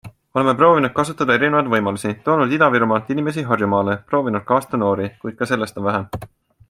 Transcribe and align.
Oleme 0.37 0.53
proovinud 0.59 0.93
kasutada 0.99 1.35
erinevaid 1.39 1.69
võimalusi- 1.73 2.13
toonud 2.29 2.55
Ida-Virumaalt 2.57 3.13
inimesi 3.17 3.45
Harjumaale, 3.51 3.99
proovinud 4.13 4.49
kaasta 4.53 4.81
noori, 4.85 5.07
kuid 5.27 5.39
ka 5.43 5.51
sellest 5.53 5.79
on 5.83 5.89
vähe. 5.91 6.03